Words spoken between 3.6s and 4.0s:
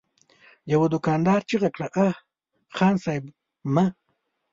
مه!